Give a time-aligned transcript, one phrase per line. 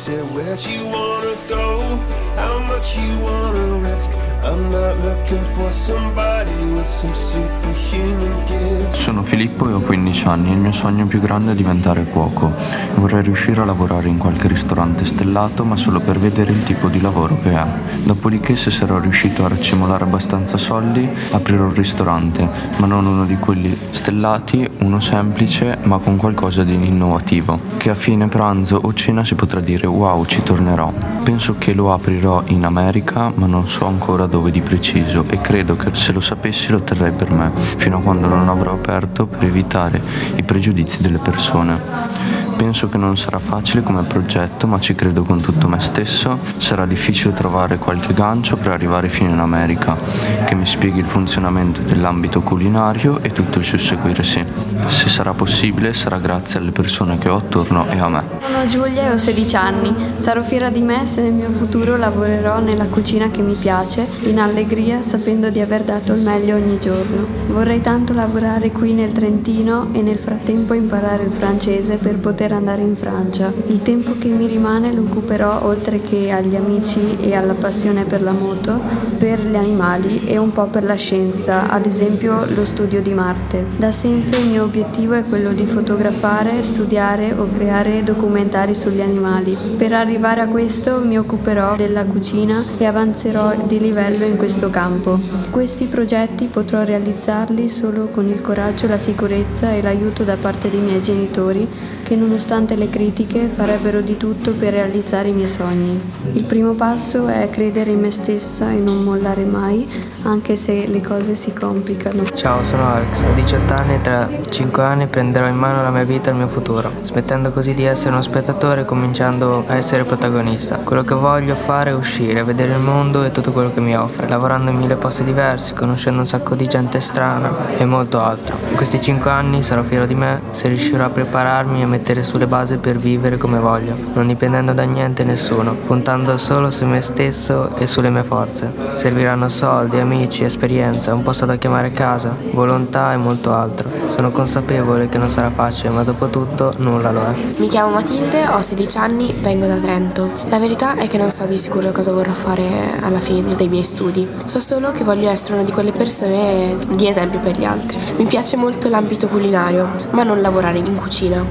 [0.00, 1.98] Said, Where'd you wanna go?
[2.36, 4.10] How much you wanna risk?
[4.42, 8.96] I'm not looking for somebody with some superhuman gifts.
[8.96, 12.50] Sono Filippo e ho 15 anni il mio sogno più grande è diventare cuoco.
[12.94, 17.02] Vorrei riuscire a lavorare in qualche ristorante stellato, ma solo per vedere il tipo di
[17.02, 17.66] lavoro che è.
[18.02, 22.48] Dopodiché, se sarò riuscito a raccimolare abbastanza soldi, aprirò un ristorante,
[22.78, 27.94] ma non uno di quelli stellati, uno semplice, ma con qualcosa di innovativo, che a
[27.94, 30.90] fine pranzo o cena si potrà dire wow, ci tornerò.
[31.22, 35.76] Penso che lo aprirò in America, ma non so ancora dove di preciso e credo
[35.76, 39.44] che se lo sapessi lo terrei per me, fino a quando non avrò aperto per
[39.44, 40.00] evitare
[40.36, 42.29] i pregiudizi delle persone.
[42.60, 46.38] Penso che non sarà facile come progetto, ma ci credo con tutto me stesso.
[46.58, 49.96] Sarà difficile trovare qualche gancio per arrivare fino in America,
[50.44, 54.44] che mi spieghi il funzionamento dell'ambito culinario e tutto il susseguirsi.
[54.88, 58.24] Se sarà possibile, sarà grazie alle persone che ho attorno e a me.
[58.40, 59.94] Sono Giulia e ho 16 anni.
[60.18, 64.38] Sarò fiera di me se nel mio futuro lavorerò nella cucina che mi piace, in
[64.38, 67.26] allegria, sapendo di aver dato il meglio ogni giorno.
[67.48, 72.82] Vorrei tanto lavorare qui nel Trentino e nel frattempo imparare il francese per poter andare
[72.82, 73.52] in Francia.
[73.66, 78.22] Il tempo che mi rimane lo occuperò, oltre che agli amici e alla passione per
[78.22, 78.80] la moto,
[79.18, 83.64] per gli animali e un po' per la scienza, ad esempio lo studio di Marte.
[83.76, 89.56] Da sempre il mio obiettivo è quello di fotografare, studiare o creare documentari sugli animali.
[89.76, 95.18] Per arrivare a questo mi occuperò della cucina e avanzerò di livello in questo campo.
[95.50, 100.80] Questi progetti potrò realizzarli solo con il coraggio, la sicurezza e l'aiuto da parte dei
[100.80, 101.68] miei genitori
[102.02, 106.00] che nonostante le critiche farebbero di tutto per realizzare i miei sogni.
[106.32, 109.86] Il primo passo è credere in me stessa e non mollare mai,
[110.22, 112.24] anche se le cose si complicano.
[112.32, 116.04] Ciao, sono Alex, ho 18 anni e tra 5 anni prenderò in mano la mia
[116.04, 120.04] vita e il mio futuro, smettendo così di essere uno spettatore e cominciando a essere
[120.04, 120.76] protagonista.
[120.76, 124.28] Quello che voglio fare è uscire, vedere il mondo e tutto quello che mi offre,
[124.28, 128.56] lavorando in mille posti diversi, conoscendo un sacco di gente strana e molto altro.
[128.70, 132.22] In questi 5 anni sarò fiero di me se riuscirò a prepararmi e mettere mettere
[132.30, 136.84] sulle basi per vivere come voglio, non dipendendo da niente e nessuno, puntando solo su
[136.84, 138.72] me stesso e sulle mie forze.
[138.94, 143.88] Serviranno soldi, amici, esperienza, un posto da chiamare casa, volontà e molto altro.
[144.04, 147.34] Sono consapevole che non sarà facile, ma dopo tutto nulla lo è.
[147.56, 150.30] Mi chiamo Matilde, ho 16 anni, vengo da Trento.
[150.50, 152.62] La verità è che non so di sicuro cosa vorrò fare
[153.00, 154.28] alla fine dei miei studi.
[154.44, 157.98] So solo che voglio essere una di quelle persone di esempio per gli altri.
[158.18, 161.44] Mi piace molto l'ambito culinario, ma non lavorare in cucina.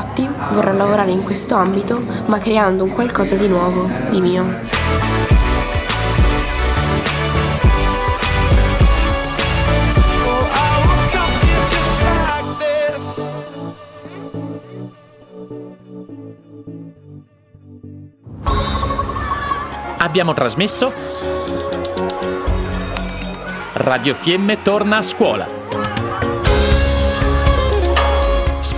[0.00, 4.68] Difatti vorrò lavorare in questo ambito, ma creando un qualcosa di nuovo, di mio.
[19.98, 20.94] Abbiamo trasmesso
[23.74, 25.59] Radio Fiemme torna a scuola.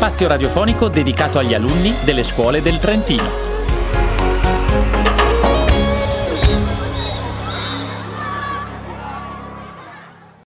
[0.02, 3.51] Spazio radiofonico dedicato agli alunni delle scuole del Trentino.